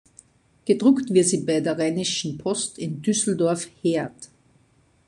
[0.65, 4.29] Gedruckt wird sie bei der Rheinischen Post in Düsseldorf-Heerdt.